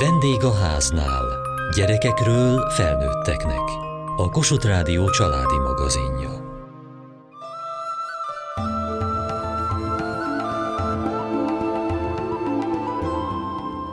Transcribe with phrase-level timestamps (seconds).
[0.00, 1.24] Vendég a háznál.
[1.76, 3.60] Gyerekekről felnőtteknek.
[4.16, 6.30] A Kossuth Rádió családi magazinja.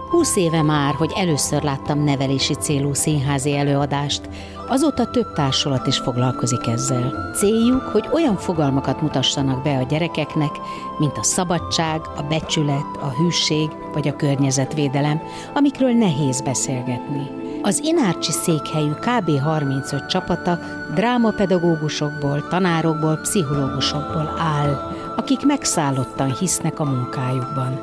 [0.09, 4.29] Húsz éve már, hogy először láttam nevelési célú színházi előadást,
[4.67, 7.31] azóta több társulat is foglalkozik ezzel.
[7.35, 10.51] Céljuk, hogy olyan fogalmakat mutassanak be a gyerekeknek,
[10.99, 15.21] mint a szabadság, a becsület, a hűség vagy a környezetvédelem,
[15.54, 17.27] amikről nehéz beszélgetni.
[17.62, 20.59] Az Inárcsi székhelyű KB 35 csapata
[20.94, 27.80] drámapedagógusokból, tanárokból, pszichológusokból áll, akik megszállottan hisznek a munkájukban.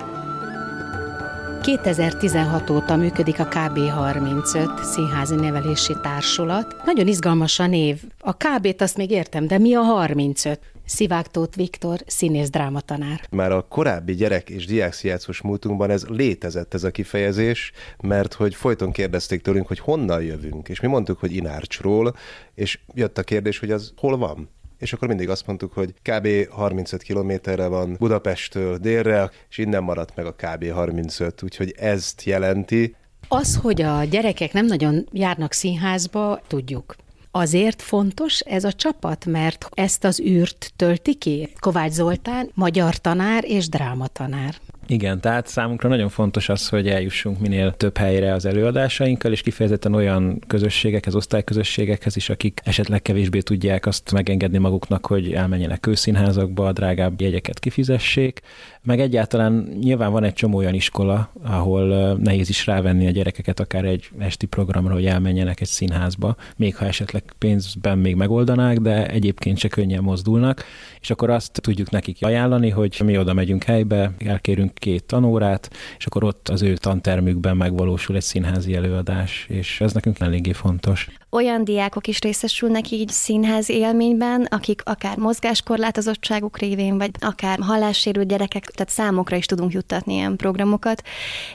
[1.62, 6.76] 2016 óta működik a KB35 Színházi Nevelési Társulat.
[6.84, 8.02] Nagyon izgalmas a név.
[8.20, 10.60] A KB-t azt még értem, de mi a 35?
[10.94, 13.20] Szivák Tóth Viktor, színész drámatanár.
[13.30, 18.92] Már a korábbi gyerek és diákszijátszós múltunkban ez létezett ez a kifejezés, mert hogy folyton
[18.92, 22.16] kérdezték tőlünk, hogy honnan jövünk, és mi mondtuk, hogy Inárcsról,
[22.54, 26.28] és jött a kérdés, hogy az hol van és akkor mindig azt mondtuk, hogy kb.
[26.50, 30.70] 35 kilométerre van Budapesttől délre, és innen maradt meg a kb.
[30.70, 32.96] 35, úgyhogy ezt jelenti.
[33.28, 36.94] Az, hogy a gyerekek nem nagyon járnak színházba, tudjuk.
[37.34, 41.48] Azért fontos ez a csapat, mert ezt az űrt tölti ki.
[41.60, 44.54] Kovács Zoltán, magyar tanár és drámatanár.
[44.86, 49.94] Igen, tehát számunkra nagyon fontos az, hogy eljussunk minél több helyre az előadásainkkal, és kifejezetten
[49.94, 57.20] olyan közösségekhez, osztályközösségekhez is, akik esetleg kevésbé tudják azt megengedni maguknak, hogy elmenjenek kőszínházakba, drágább
[57.20, 58.40] jegyeket kifizessék,
[58.84, 63.84] meg egyáltalán nyilván van egy csomó olyan iskola, ahol nehéz is rávenni a gyerekeket akár
[63.84, 69.58] egy esti programra, hogy elmenjenek egy színházba, még ha esetleg pénzben még megoldanák, de egyébként
[69.58, 70.64] se könnyen mozdulnak,
[71.00, 76.06] és akkor azt tudjuk nekik ajánlani, hogy mi oda megyünk helybe, elkérünk két tanórát, és
[76.06, 81.64] akkor ott az ő tantermükben megvalósul egy színházi előadás, és ez nekünk eléggé fontos olyan
[81.64, 88.92] diákok is részesülnek így színházi élményben, akik akár mozgáskorlátozottságuk révén, vagy akár hallássérült gyerekek, tehát
[88.92, 91.02] számokra is tudunk juttatni ilyen programokat.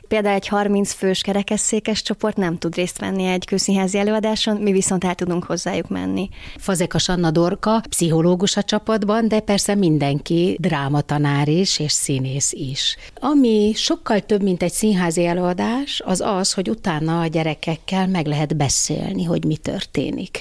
[0.08, 5.04] Például egy 30 fős kerekesszékes csoport nem tud részt venni egy közszínházi előadáson, mi viszont
[5.04, 6.30] el tudunk hozzájuk menni.
[6.58, 12.98] Fazekas Anna Dorka, pszichológus a csapatban, de persze mindenki drámatanár is, és színész is.
[13.20, 18.56] Ami sokkal több, mint egy színházi előadás, az az, hogy utána a gyerekekkel meg lehet
[18.56, 20.40] beszélni, hogy mit történik.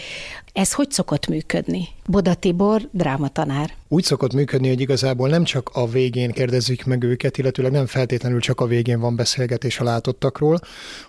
[0.52, 1.88] Ez hogy szokott működni?
[2.06, 3.70] Boda Tibor, drámatanár.
[3.88, 8.40] Úgy szokott működni, hogy igazából nem csak a végén kérdezzük meg őket, illetőleg nem feltétlenül
[8.40, 10.60] csak a végén van beszélgetés a látottakról,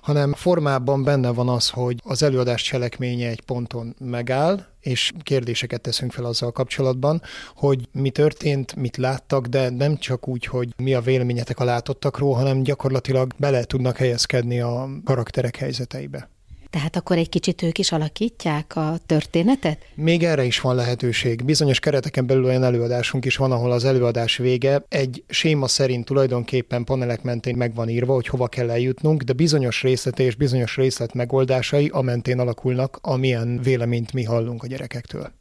[0.01, 6.11] hanem formában benne van az, hogy az előadás cselekménye egy ponton megáll, és kérdéseket teszünk
[6.11, 7.21] fel azzal kapcsolatban,
[7.55, 12.33] hogy mi történt, mit láttak, de nem csak úgy, hogy mi a véleményetek a látottakról,
[12.33, 16.29] hanem gyakorlatilag bele tudnak helyezkedni a karakterek helyzeteibe.
[16.69, 19.85] Tehát akkor egy kicsit ők is alakítják a történetet?
[19.95, 21.45] Még erre is van lehetőség.
[21.45, 26.83] Bizonyos kereteken belül olyan előadásunk is van, ahol az előadás vége egy séma szerint tulajdonképpen
[26.83, 31.13] panelek mentén meg van írva, hogy hova kell eljutnunk, de bizonyos részlete és bizonyos részlet
[31.13, 35.31] megoldásai a mentén alakulnak, amilyen véleményt mi hallunk a gyerekektől.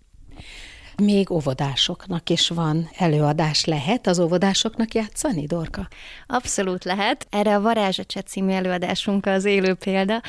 [1.02, 3.64] Még óvodásoknak is van előadás.
[3.64, 5.88] Lehet az óvodásoknak játszani, Dorka?
[6.26, 7.26] Abszolút lehet.
[7.30, 10.20] Erre a Varázsacse című előadásunk az élő példa.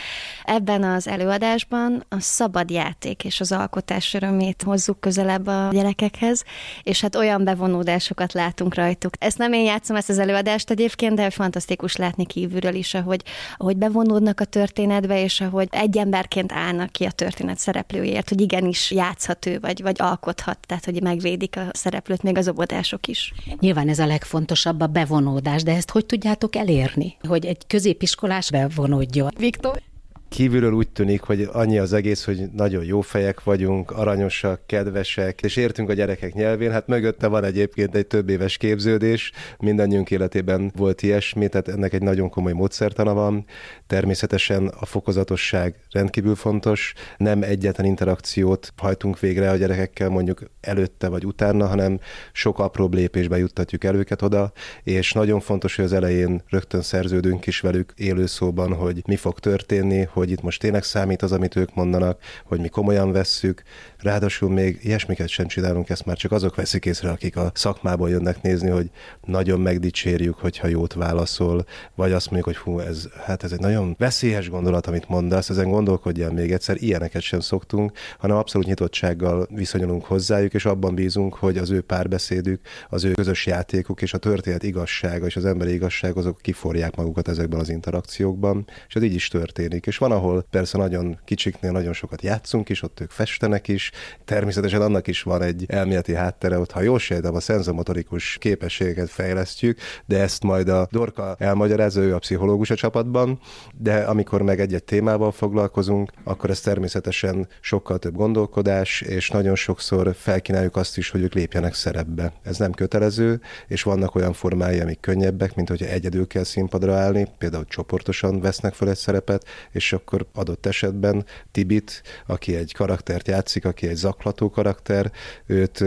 [0.43, 6.43] Ebben az előadásban a szabad játék és az alkotás örömét hozzuk közelebb a gyerekekhez,
[6.83, 9.13] és hát olyan bevonódásokat látunk rajtuk.
[9.19, 13.23] Ezt nem én játszom ezt az előadást egyébként, de fantasztikus látni kívülről is, ahogy,
[13.57, 18.91] ahogy bevonódnak a történetbe, és ahogy egy emberként állnak ki a történet szereplőjért, hogy igenis
[18.91, 23.33] játszhat ő, vagy, vagy alkothat tehát hogy megvédik a szereplőt, még az obodások is.
[23.59, 29.31] Nyilván ez a legfontosabb a bevonódás, de ezt hogy tudjátok elérni, hogy egy középiskolás bevonódjon?
[29.37, 29.81] Viktor?
[30.29, 35.55] Kívülről úgy tűnik, hogy annyi az egész, hogy nagyon jó fejek vagyunk, aranyosak, kedvesek, és
[35.55, 36.71] értünk a gyerekek nyelvén.
[36.71, 42.01] Hát mögötte van egyébként egy több éves képződés, mindannyiunk életében volt ilyesmi, tehát ennek egy
[42.01, 43.45] nagyon komoly módszertana van.
[43.87, 51.25] Természetesen a fokozatosság rendkívül fontos, nem egyetlen interakciót hajtunk végre a gyerekekkel mondjuk előtte vagy
[51.25, 51.99] utána, hanem
[52.31, 54.51] sok apró lépésbe juttatjuk el őket oda,
[54.83, 60.03] és nagyon fontos, hogy az elején rögtön szerződünk is velük élőszóban, hogy mi fog történni,
[60.17, 63.63] hogy itt most tényleg számít az, amit ők mondanak, hogy mi komolyan vesszük,
[63.97, 68.41] ráadásul még ilyesmiket sem csinálunk, ezt már csak azok veszik észre, akik a szakmából jönnek
[68.41, 68.89] nézni, hogy
[69.25, 71.65] nagyon megdicsérjük, hogyha jót válaszol,
[71.95, 75.69] vagy azt mondjuk, hogy hú, ez, hát ez egy nagyon veszélyes gondolat, amit mondasz, ezen
[75.69, 81.57] gondolkodjál még egyszer, ilyeneket sem szoktunk, hanem abszolút nyitottsággal viszonyulunk hozzájuk, és abban bízunk, hogy
[81.57, 86.17] az ő párbeszédük, az ő közös játékuk és a történet igazsága és az emberi igazság
[86.17, 89.85] azok kiforják magukat ezekben az interakciókban, és ez így is történik.
[89.85, 93.91] És van, ahol persze nagyon kicsiknél nagyon sokat játszunk is, ott ők festenek is,
[94.25, 99.79] természetesen annak is van egy elméleti háttere, ott ha jól sejtem, a szenzomotorikus képességeket fejlesztjük,
[100.05, 103.39] de ezt majd a Dorka elmagyarázza, ő a pszichológus a csapatban,
[103.77, 110.15] de amikor meg egy-egy témával foglalkozunk, akkor ez természetesen sokkal több gondolkodás, és nagyon sokszor
[110.15, 112.33] felkínáljuk azt is, hogy ők lépjenek szerepbe.
[112.43, 117.27] Ez nem kötelező, és vannak olyan formái, amik könnyebbek, mint hogyha egyedül kell színpadra állni,
[117.37, 123.65] például csoportosan vesznek fel egy szerepet, és akkor adott esetben Tibit, aki egy karaktert játszik,
[123.65, 125.11] aki egy zaklató karakter,
[125.45, 125.83] őt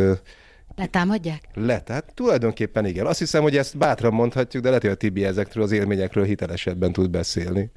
[0.77, 1.43] Letámadják?
[1.55, 3.07] Le, tehát tulajdonképpen igen.
[3.07, 6.93] Azt hiszem, hogy ezt bátran mondhatjuk, de lehet, hogy a Tibi ezekről az élményekről hitelesebben
[6.93, 7.71] tud beszélni.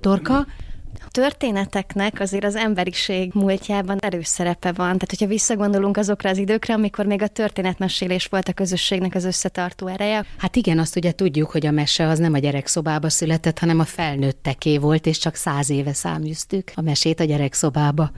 [0.00, 0.46] Torka,
[0.94, 4.86] a történeteknek azért az emberiség múltjában erős szerepe van.
[4.86, 9.86] Tehát, hogyha visszagondolunk azokra az időkre, amikor még a történetmesélés volt a közösségnek az összetartó
[9.86, 10.24] ereje.
[10.38, 13.84] Hát igen, azt ugye tudjuk, hogy a mese az nem a gyerekszobába született, hanem a
[13.84, 18.10] felnőtteké volt, és csak száz éve száműztük a mesét a gyerekszobába.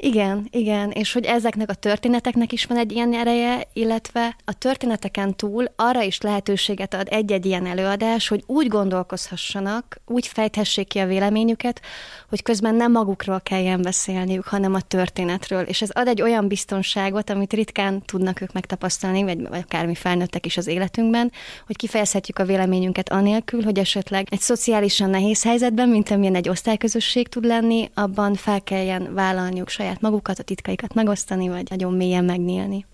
[0.00, 5.36] Igen, igen, és hogy ezeknek a történeteknek is van egy ilyen ereje, illetve a történeteken
[5.36, 11.06] túl arra is lehetőséget ad egy-egy ilyen előadás, hogy úgy gondolkozhassanak, úgy fejthessék ki a
[11.06, 11.80] véleményüket,
[12.28, 15.62] hogy közben nem magukról kelljen beszélniük, hanem a történetről.
[15.62, 20.46] És ez ad egy olyan biztonságot, amit ritkán tudnak ők megtapasztalni, vagy, vagy akármi felnőttek
[20.46, 21.32] is az életünkben,
[21.66, 27.28] hogy kifejezhetjük a véleményünket anélkül, hogy esetleg egy szociálisan nehéz helyzetben, mint amilyen egy osztályközösség
[27.28, 32.24] tud lenni, abban fel kelljen vállalniuk saját saját magukat, a titkaikat megosztani, vagy nagyon mélyen
[32.24, 32.86] megnyílni.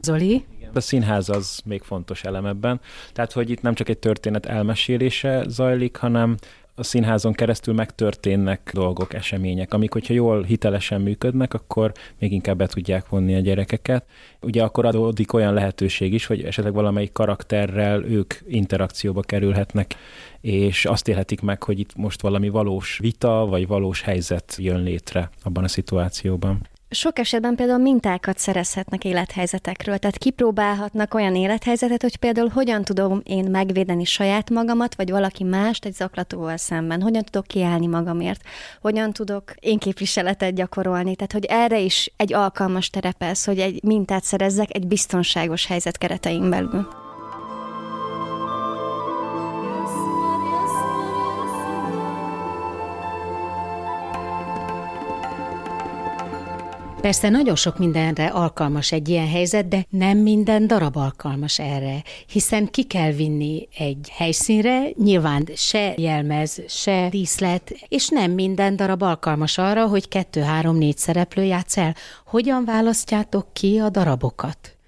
[0.00, 0.44] Zoli?
[0.74, 2.80] A színház az még fontos elem ebben.
[3.12, 6.36] Tehát, hogy itt nem csak egy történet elmesélése zajlik, hanem
[6.80, 12.66] a színházon keresztül megtörténnek dolgok, események, amik, hogyha jól hitelesen működnek, akkor még inkább be
[12.66, 14.04] tudják vonni a gyerekeket.
[14.40, 19.94] Ugye akkor adódik olyan lehetőség is, hogy esetleg valamelyik karakterrel ők interakcióba kerülhetnek,
[20.40, 25.30] és azt élhetik meg, hogy itt most valami valós vita, vagy valós helyzet jön létre
[25.42, 26.68] abban a szituációban.
[26.92, 33.50] Sok esetben például mintákat szerezhetnek élethelyzetekről, tehát kipróbálhatnak olyan élethelyzetet, hogy például hogyan tudom én
[33.50, 38.42] megvédeni saját magamat, vagy valaki mást egy zaklatóval szemben, hogyan tudok kiállni magamért,
[38.80, 44.24] hogyan tudok én képviseletet gyakorolni, tehát hogy erre is egy alkalmas terepez, hogy egy mintát
[44.24, 46.99] szerezzek egy biztonságos helyzet keretein belül.
[57.00, 62.66] Persze nagyon sok mindenre alkalmas egy ilyen helyzet, de nem minden darab alkalmas erre, hiszen
[62.66, 69.58] ki kell vinni egy helyszínre, nyilván se jelmez, se díszlet, és nem minden darab alkalmas
[69.58, 71.94] arra, hogy kettő, három, négy szereplő játsz el.
[72.26, 74.79] Hogyan választjátok ki a darabokat?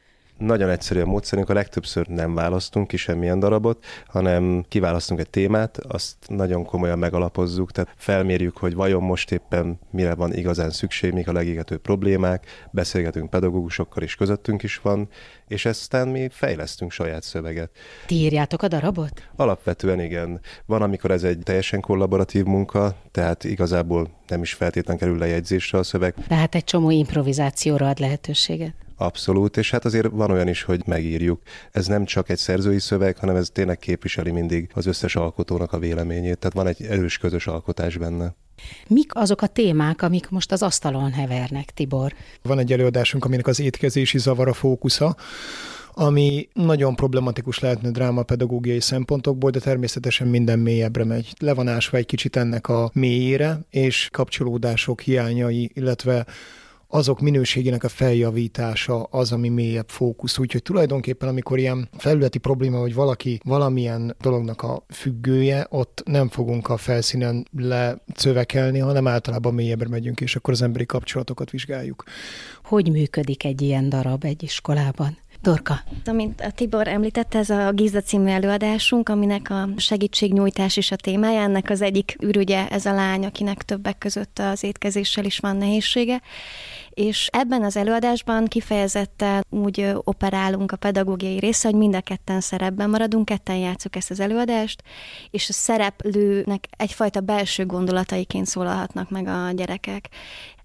[0.43, 5.79] Nagyon egyszerű a módszerünk, a legtöbbször nem választunk ki semmilyen darabot, hanem kiválasztunk egy témát,
[5.89, 11.29] azt nagyon komolyan megalapozzuk, tehát felmérjük, hogy vajon most éppen mire van igazán szükség, mik
[11.29, 15.09] a legégető problémák, beszélgetünk pedagógusokkal is közöttünk is van,
[15.49, 17.71] és aztán mi fejlesztünk saját szöveget.
[18.06, 19.29] Ti írjátok a darabot?
[19.37, 20.41] Alapvetően igen.
[20.67, 25.83] Van, amikor ez egy teljesen kollaboratív munka, tehát igazából nem is feltétlen kerül lejegyzésre a
[25.83, 26.15] szöveg.
[26.29, 28.75] Tehát egy csomó improvizációra ad lehetőséget.
[29.03, 31.41] Abszolút, és hát azért van olyan is, hogy megírjuk.
[31.71, 35.79] Ez nem csak egy szerzői szöveg, hanem ez tényleg képviseli mindig az összes alkotónak a
[35.79, 38.35] véleményét, tehát van egy erős közös alkotás benne.
[38.89, 42.13] Mik azok a témák, amik most az asztalon hevernek, Tibor?
[42.43, 45.17] Van egy előadásunk, aminek az étkezési zavar a fókusza,
[45.94, 51.32] ami nagyon problematikus lehetne drámapedagógiai szempontokból, de természetesen minden mélyebbre megy.
[51.39, 56.27] Le van ásva egy kicsit ennek a mélyére, és kapcsolódások hiányai, illetve
[56.94, 60.39] azok minőségének a feljavítása az, ami mélyebb fókusz.
[60.39, 66.69] Úgyhogy tulajdonképpen, amikor ilyen felületi probléma, hogy valaki valamilyen dolognak a függője, ott nem fogunk
[66.69, 72.05] a felszínen lecövekelni, hanem általában mélyebbre megyünk, és akkor az emberi kapcsolatokat vizsgáljuk.
[72.65, 75.21] Hogy működik egy ilyen darab egy iskolában?
[75.43, 75.81] Dorka.
[76.05, 81.41] Amint a Tibor említette, ez a Giza című előadásunk, aminek a segítségnyújtás is a témája.
[81.41, 86.20] Ennek az egyik ürügye ez a lány, akinek többek között az étkezéssel is van nehézsége.
[86.94, 92.91] És ebben az előadásban kifejezetten úgy operálunk a pedagógiai része, hogy mind a ketten szerepben
[92.91, 94.82] maradunk, ketten játszuk ezt az előadást,
[95.31, 100.08] és a szereplőnek egyfajta belső gondolataiként szólalhatnak meg a gyerekek.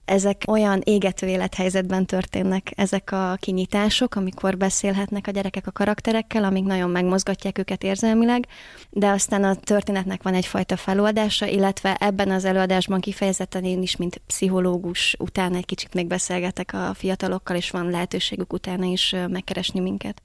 [0.07, 6.63] Ezek olyan égető élethelyzetben történnek ezek a kinyitások, amikor beszélhetnek a gyerekek a karakterekkel, amik
[6.63, 8.47] nagyon megmozgatják őket érzelmileg,
[8.89, 14.21] de aztán a történetnek van egyfajta feloldása, illetve ebben az előadásban kifejezetten én is, mint
[14.27, 20.21] pszichológus utána egy kicsit még beszélgetek a fiatalokkal, és van lehetőségük utána is megkeresni minket.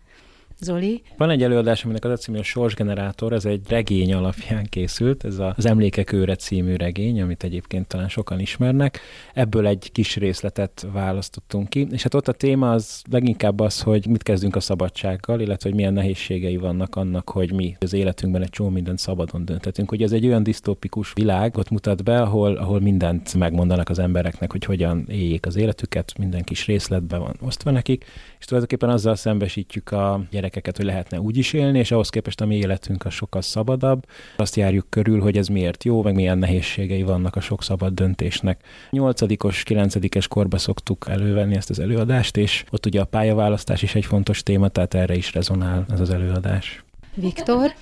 [0.63, 1.03] Zoli?
[1.17, 5.39] Van egy előadás, aminek az a című a Sorsgenerátor, ez egy regény alapján készült, ez
[5.39, 9.01] az Emlékek őre című regény, amit egyébként talán sokan ismernek.
[9.35, 14.07] Ebből egy kis részletet választottunk ki, és hát ott a téma az leginkább az, hogy
[14.07, 18.51] mit kezdünk a szabadsággal, illetve hogy milyen nehézségei vannak annak, hogy mi az életünkben egy
[18.51, 19.89] csomó mindent szabadon döntetünk.
[19.89, 24.65] Hogy ez egy olyan disztópikus világot mutat be, ahol, ahol mindent megmondanak az embereknek, hogy
[24.65, 28.05] hogyan éljék az életüket, minden kis részletben van osztva nekik,
[28.39, 32.41] és tulajdonképpen azzal szembesítjük a gyerek gyerekeket, hogy lehetne úgy is élni, és ahhoz képest
[32.41, 34.07] a mi életünk a sokkal szabadabb.
[34.37, 38.61] Azt járjuk körül, hogy ez miért jó, meg milyen nehézségei vannak a sok szabad döntésnek.
[38.91, 44.05] Nyolcadikos, kilencedikes korba szoktuk elővenni ezt az előadást, és ott ugye a pályaválasztás is egy
[44.05, 46.85] fontos téma, tehát erre is rezonál ez az előadás.
[47.15, 47.73] Viktor?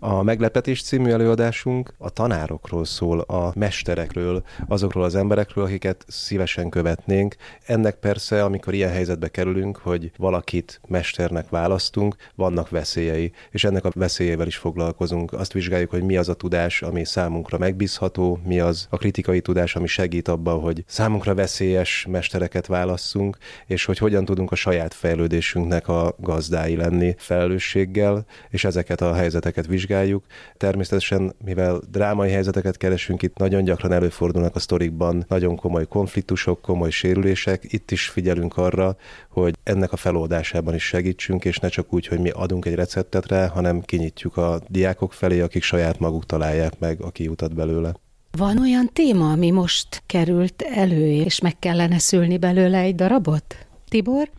[0.00, 7.36] A Meglepetés című előadásunk a tanárokról szól, a mesterekről, azokról az emberekről, akiket szívesen követnénk.
[7.66, 13.90] Ennek persze, amikor ilyen helyzetbe kerülünk, hogy valakit mesternek választunk, vannak veszélyei, és ennek a
[13.94, 15.32] veszélyével is foglalkozunk.
[15.32, 19.76] Azt vizsgáljuk, hogy mi az a tudás, ami számunkra megbízható, mi az a kritikai tudás,
[19.76, 23.36] ami segít abban, hogy számunkra veszélyes mestereket válasszunk,
[23.66, 29.66] és hogy hogyan tudunk a saját fejlődésünknek a gazdái lenni felelősséggel, és ezeket a helyzeteket
[29.66, 30.24] vizsgáljuk vizsgáljuk.
[30.56, 36.90] Természetesen, mivel drámai helyzeteket keresünk, itt nagyon gyakran előfordulnak a sztorikban nagyon komoly konfliktusok, komoly
[36.90, 37.72] sérülések.
[37.72, 38.96] Itt is figyelünk arra,
[39.28, 43.26] hogy ennek a feloldásában is segítsünk, és ne csak úgy, hogy mi adunk egy receptet
[43.26, 47.94] rá, hanem kinyitjuk a diákok felé, akik saját maguk találják meg a kiutat belőle.
[48.30, 53.66] Van olyan téma, ami most került elő, és meg kellene szülni belőle egy darabot?
[53.88, 54.30] Tibor?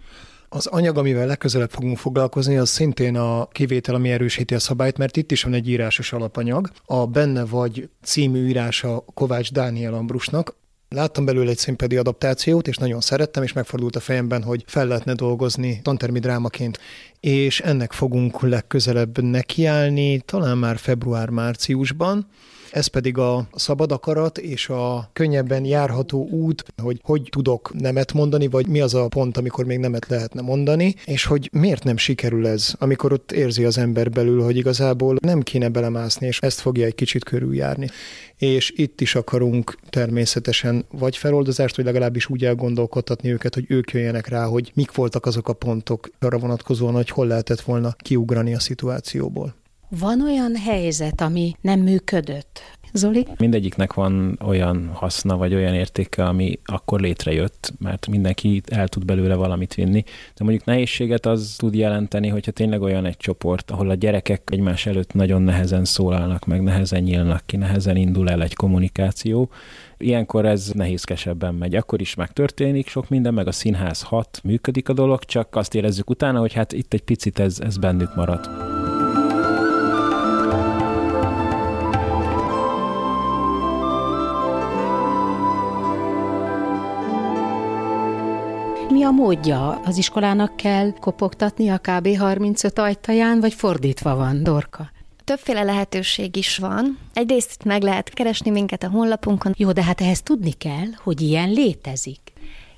[0.52, 5.18] Az anyag, amivel legközelebb fogunk foglalkozni, az szintén a kivétel, ami erősíti a szabályt, mert
[5.18, 6.70] itt is van egy írásos alapanyag.
[6.86, 10.58] A Benne vagy című írása Kovács Dániel Ambrusnak,
[10.96, 15.14] Láttam belőle egy színpedi adaptációt, és nagyon szerettem, és megfordult a fejemben, hogy fel lehetne
[15.14, 16.80] dolgozni tantermi drámaként.
[17.20, 22.28] És ennek fogunk legközelebb nekiállni, talán már február-márciusban.
[22.72, 28.48] Ez pedig a szabad akarat és a könnyebben járható út, hogy hogy tudok nemet mondani,
[28.48, 32.48] vagy mi az a pont, amikor még nemet lehetne mondani, és hogy miért nem sikerül
[32.48, 36.86] ez, amikor ott érzi az ember belül, hogy igazából nem kéne belemászni, és ezt fogja
[36.86, 37.88] egy kicsit körüljárni.
[38.38, 44.28] És itt is akarunk természetesen vagy feloldozást, vagy legalábbis úgy elgondolkodtatni őket, hogy ők jöjjenek
[44.28, 48.60] rá, hogy mik voltak azok a pontok arra vonatkozóan, hogy hol lehetett volna kiugrani a
[48.60, 49.56] szituációból.
[49.90, 52.62] Van olyan helyzet, ami nem működött?
[52.94, 53.28] Zoli?
[53.38, 59.36] Mindegyiknek van olyan haszna, vagy olyan értéke, ami akkor létrejött, mert mindenki el tud belőle
[59.36, 60.04] valamit vinni.
[60.36, 64.86] De mondjuk nehézséget az tud jelenteni, hogyha tényleg olyan egy csoport, ahol a gyerekek egymás
[64.86, 69.50] előtt nagyon nehezen szólalnak, meg nehezen nyílnak ki, nehezen indul el egy kommunikáció,
[70.02, 71.76] Ilyenkor ez nehézkesebben megy.
[71.76, 76.10] Akkor is megtörténik sok minden, meg a színház hat, működik a dolog, csak azt érezzük
[76.10, 78.69] utána, hogy hát itt egy picit ez, ez bennük maradt.
[89.00, 89.70] Mi a módja?
[89.86, 94.92] Az iskolának kell kopogtatni a KB 35 ajtaján, vagy fordítva van, Dorka?
[95.24, 96.98] Többféle lehetőség is van.
[97.14, 99.54] Egyrészt meg lehet keresni minket a honlapunkon.
[99.58, 102.20] Jó, de hát ehhez tudni kell, hogy ilyen létezik.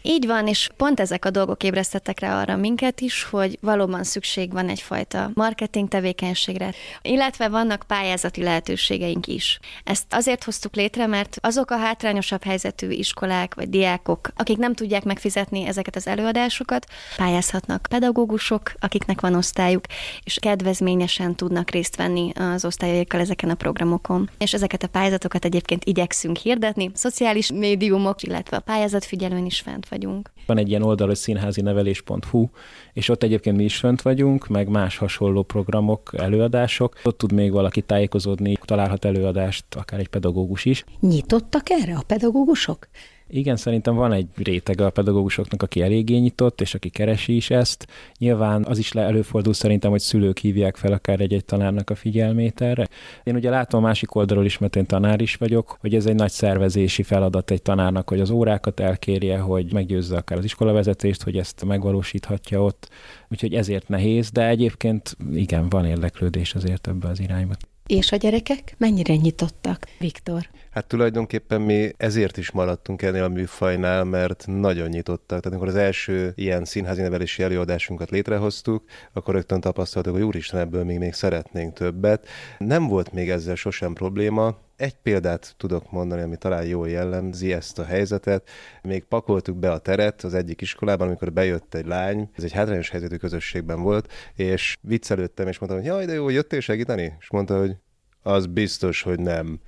[0.02, 4.52] Így van, és pont ezek a dolgok ébresztettek rá arra minket is, hogy valóban szükség
[4.52, 9.60] van egyfajta marketing tevékenységre, illetve vannak pályázati lehetőségeink is.
[9.84, 15.04] Ezt azért hoztuk létre, mert azok a hátrányosabb helyzetű iskolák vagy diákok, akik nem tudják
[15.04, 16.86] megfizetni ezeket az előadásokat,
[17.18, 19.86] pályázhatnak pedagógusok, akiknek van osztályuk,
[20.24, 24.30] és kedvezményesen tudnak részt venni az osztályaikkal ezeken a programokon.
[24.38, 30.32] És ezeket a pályázatokat egyébként igyekszünk hirdetni, szociális médiumok, illetve a pályázatfigyelőn is fent vagyunk.
[30.46, 32.48] Van egy ilyen oldal, hogy színházi nevelés.hu,
[32.94, 37.00] és ott egyébként mi is fönt vagyunk, meg más hasonló programok, előadások.
[37.04, 40.84] Ott tud még valaki tájékozódni, találhat előadást, akár egy pedagógus is.
[41.00, 42.88] Nyitottak erre a pedagógusok?
[43.34, 47.88] Igen, szerintem van egy réteg a pedagógusoknak, aki eléggé nyitott, és aki keresi is ezt.
[48.18, 52.88] Nyilván az is előfordul szerintem, hogy szülők hívják fel akár egy-egy tanárnak a figyelmét erre.
[53.24, 56.16] Én ugye látom a másik oldalról is, mert én tanár is vagyok, hogy ez egy
[56.16, 61.38] nagy szervezési feladat egy tanárnak, hogy az órákat elkérje, hogy meggyőzze akár az iskolavezetést, hogy
[61.38, 62.90] ezt megvalósíthatja ott.
[63.30, 67.54] Úgyhogy ezért nehéz, de egyébként igen, van érdeklődés azért ebbe az irányba.
[67.88, 70.48] És a gyerekek mennyire nyitottak, Viktor?
[70.72, 75.28] Hát tulajdonképpen mi ezért is maradtunk ennél a műfajnál, mert nagyon nyitottak.
[75.28, 80.84] Tehát amikor az első ilyen színházi nevelési előadásunkat létrehoztuk, akkor rögtön tapasztaltuk, hogy úristen, ebből
[80.84, 82.28] még, még szeretnénk többet.
[82.58, 87.80] Nem volt még ezzel sosem probléma, egy példát tudok mondani, ami talán jól jellemzi ezt
[87.80, 88.50] a helyzetet.
[88.82, 92.90] Még pakoltuk be a teret az egyik iskolában, amikor bejött egy lány, ez egy hátrányos
[92.90, 97.14] helyzetű közösségben volt, és viccelődtem, és mondtam, hogy jaj, de jó, jöttél segíteni?
[97.20, 97.76] És mondta, hogy
[98.22, 99.60] az biztos, hogy nem.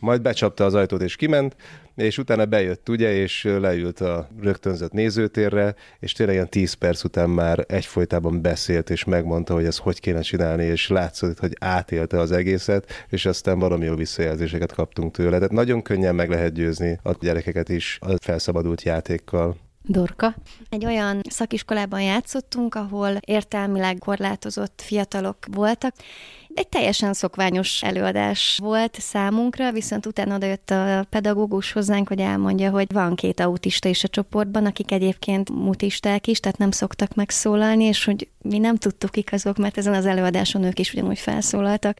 [0.00, 1.56] Majd becsapta az ajtót és kiment,
[1.94, 7.30] és utána bejött, ugye, és leült a rögtönzött nézőtérre, és tényleg ilyen 10 perc után
[7.30, 12.32] már egyfolytában beszélt, és megmondta, hogy ezt hogy kéne csinálni, és látszott, hogy átélte az
[12.32, 15.36] egészet, és aztán valami jó visszajelzéseket kaptunk tőle.
[15.36, 19.56] Tehát nagyon könnyen meg lehet győzni a gyerekeket is a felszabadult játékkal.
[19.90, 20.34] Dorka?
[20.68, 25.94] Egy olyan szakiskolában játszottunk, ahol értelmileg korlátozott fiatalok voltak,
[26.58, 32.92] egy teljesen szokványos előadás volt számunkra, viszont utána odajött a pedagógus hozzánk, hogy elmondja, hogy
[32.92, 38.04] van két autista is a csoportban, akik egyébként mutisták is, tehát nem szoktak megszólalni, és
[38.04, 41.98] hogy mi nem tudtuk kik azok, mert ezen az előadáson ők is ugyanúgy felszólaltak,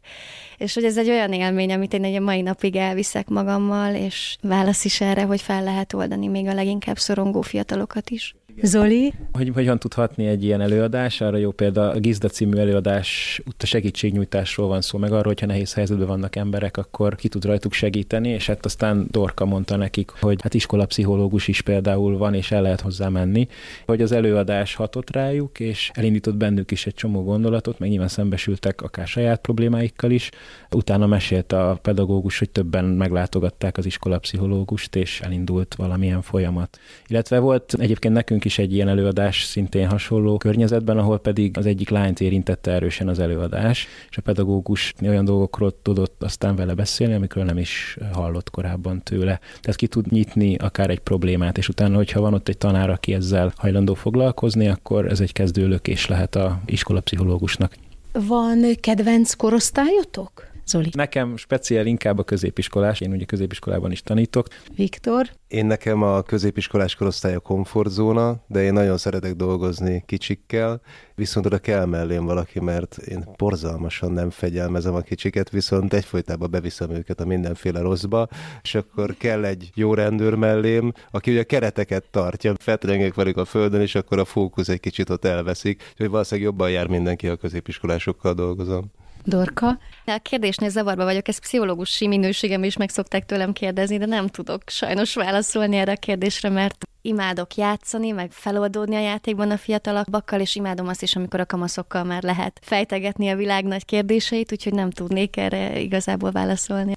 [0.57, 4.85] és hogy ez egy olyan élmény, amit én a mai napig elviszek magammal, és válasz
[4.85, 8.35] is erre, hogy fel lehet oldani még a leginkább szorongó fiatalokat is.
[8.61, 9.13] Zoli?
[9.31, 11.21] Hogy hogyan tudhatni egy ilyen előadás?
[11.21, 15.73] Arra jó példa a Gizda című előadás, a segítségnyújtásról van szó, meg arról, hogyha nehéz
[15.73, 20.41] helyzetben vannak emberek, akkor ki tud rajtuk segíteni, és hát aztán Dorka mondta nekik, hogy
[20.41, 23.47] hát iskolapszichológus is például van, és el lehet hozzá menni,
[23.85, 28.81] hogy az előadás hatott rájuk, és elindított bennük is egy csomó gondolatot, meg nyilván szembesültek
[28.81, 30.29] akár saját problémáikkal is.
[30.71, 36.79] Utána mesélt a pedagógus, hogy többen meglátogatták az iskolapszichológust, és elindult valamilyen folyamat.
[37.07, 41.89] Illetve volt egyébként nekünk is egy ilyen előadás szintén hasonló környezetben, ahol pedig az egyik
[41.89, 47.43] lányt érintette erősen az előadás, és a pedagógus olyan dolgokról tudott aztán vele beszélni, amikről
[47.43, 49.39] nem is hallott korábban tőle.
[49.61, 53.13] Tehát ki tud nyitni akár egy problémát, és utána, hogyha van ott egy tanár, aki
[53.13, 57.73] ezzel hajlandó foglalkozni, akkor ez egy kezdőlökés lehet a iskolapszichológusnak.
[58.11, 60.48] Van kedvenc korosztályotok?
[60.69, 60.89] Zoli?
[60.91, 64.47] Nekem speciál inkább a középiskolás, én ugye középiskolában is tanítok.
[64.75, 65.29] Viktor?
[65.47, 70.81] Én nekem a középiskolás korosztály a komfortzóna, de én nagyon szeretek dolgozni kicsikkel,
[71.15, 76.91] viszont oda kell mellém valaki, mert én borzalmasan nem fegyelmezem a kicsiket, viszont egyfolytában beviszem
[76.91, 78.27] őket a mindenféle rosszba,
[78.61, 83.81] és akkor kell egy jó rendőr mellém, aki ugye kereteket tartja, fetrengek velük a földön,
[83.81, 88.33] és akkor a fókusz egy kicsit ott elveszik, hogy valószínűleg jobban jár mindenki, a középiskolásokkal
[88.33, 88.91] dolgozom.
[89.25, 89.77] Dorka?
[90.05, 94.61] A kérdésnél zavarba vagyok, ezt pszichológusi minőségem is meg szokták tőlem kérdezni, de nem tudok
[94.65, 100.55] sajnos válaszolni erre a kérdésre, mert imádok játszani, meg feloldódni a játékban a fiatalabbakkal, és
[100.55, 104.89] imádom azt is, amikor a kamaszokkal már lehet fejtegetni a világ nagy kérdéseit, úgyhogy nem
[104.89, 106.93] tudnék erre igazából válaszolni.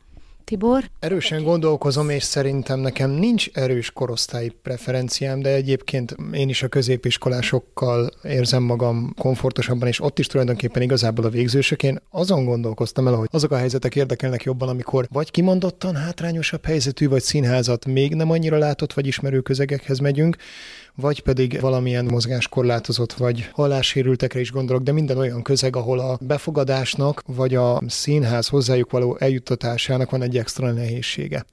[0.53, 0.91] Tibor?
[0.99, 8.11] Erősen gondolkozom, és szerintem nekem nincs erős korosztályi preferenciám, de egyébként én is a középiskolásokkal
[8.23, 11.83] érzem magam komfortosabban, és ott is tulajdonképpen igazából a végzősök.
[11.83, 17.09] Én azon gondolkoztam el, hogy azok a helyzetek érdekelnek jobban, amikor vagy kimondottan hátrányosabb helyzetű,
[17.09, 20.37] vagy színházat még nem annyira látott, vagy ismerő közegekhez megyünk,
[20.95, 27.23] vagy pedig valamilyen mozgáskorlátozott, vagy hallássérültekre is gondolok, de minden olyan közeg, ahol a befogadásnak,
[27.27, 31.45] vagy a színház hozzájuk való eljuttatásának van egy extra nehézsége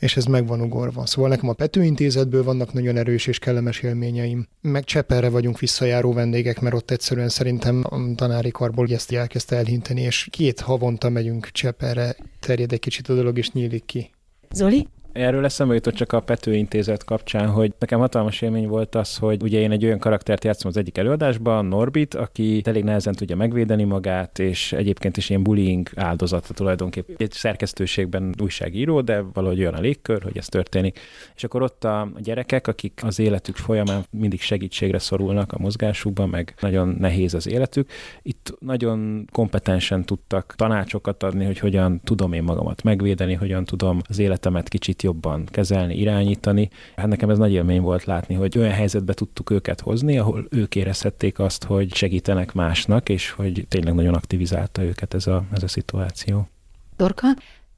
[0.00, 1.06] és ez meg van ugorva.
[1.06, 4.46] Szóval nekem a Pető Intézetből vannak nagyon erős és kellemes élményeim.
[4.60, 10.00] Meg Cseperre vagyunk visszajáró vendégek, mert ott egyszerűen szerintem a tanári karból ezt elkezdte elhinteni,
[10.00, 14.10] és két havonta megyünk Cseperre, terjed egy kicsit a dolog, és nyílik ki.
[14.50, 14.88] Zoli?
[15.12, 19.42] Erről eszembe jutott csak a Pető Intézet kapcsán, hogy nekem hatalmas élmény volt az, hogy
[19.42, 23.84] ugye én egy olyan karaktert játszom az egyik előadásban, Norbit, aki elég nehezen tudja megvédeni
[23.84, 27.14] magát, és egyébként is ilyen bullying áldozata tulajdonképpen.
[27.18, 30.98] Egy szerkesztőségben újságíró, de valahogy olyan a légkör, hogy ez történik.
[31.36, 36.54] És akkor ott a gyerekek, akik az életük folyamán mindig segítségre szorulnak a mozgásukban, meg
[36.60, 37.90] nagyon nehéz az életük,
[38.22, 44.18] itt nagyon kompetensen tudtak tanácsokat adni, hogy hogyan tudom én magamat megvédeni, hogyan tudom az
[44.18, 46.70] életemet kicsit kicsit jobban kezelni, irányítani.
[46.96, 50.74] Hát nekem ez nagy élmény volt látni, hogy olyan helyzetbe tudtuk őket hozni, ahol ők
[50.74, 55.68] érezhették azt, hogy segítenek másnak, és hogy tényleg nagyon aktivizálta őket ez a, ez a
[55.68, 56.48] szituáció.
[56.96, 57.26] Dorka?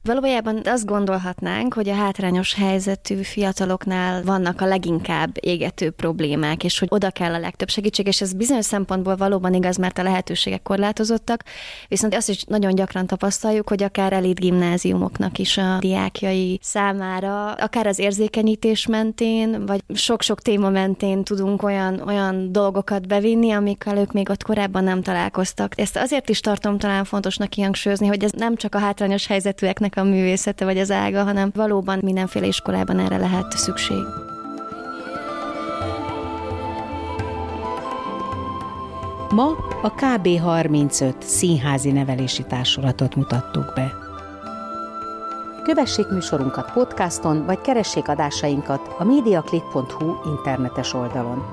[0.05, 6.87] Valójában azt gondolhatnánk, hogy a hátrányos helyzetű fiataloknál vannak a leginkább égető problémák, és hogy
[6.91, 11.43] oda kell a legtöbb segítség, és ez bizonyos szempontból valóban igaz, mert a lehetőségek korlátozottak,
[11.87, 17.87] viszont azt is nagyon gyakran tapasztaljuk, hogy akár elit gimnáziumoknak is a diákjai számára, akár
[17.87, 24.29] az érzékenyítés mentén, vagy sok-sok téma mentén tudunk olyan, olyan dolgokat bevinni, amikkel ők még
[24.29, 25.79] ott korábban nem találkoztak.
[25.79, 30.03] Ezt azért is tartom talán fontosnak kihangsúlyozni, hogy ez nem csak a hátrányos helyzetűeknek a
[30.03, 34.03] művészete vagy az ága, hanem valóban mindenféle iskolában erre lehet szükség.
[39.29, 39.47] Ma
[39.81, 43.91] a KB35 színházi nevelési társulatot mutattuk be.
[45.63, 51.43] Kövessék műsorunkat podcaston, vagy keressék adásainkat a mediaclick.hu internetes oldalon.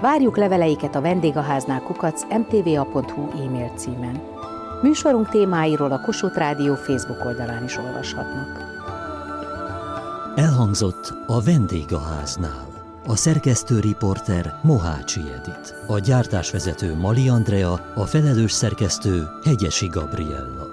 [0.00, 4.37] Várjuk leveleiket a vendégháznál kukac mtva.hu e-mail címen.
[4.82, 8.76] Műsorunk témáiról a Kossuth Rádió Facebook oldalán is olvashatnak.
[10.34, 12.66] Elhangzott a vendégháznál.
[13.06, 20.67] A szerkesztő riporter Mohácsi Edit, a gyártásvezető Mali Andrea, a felelős szerkesztő Hegyesi Gabriella.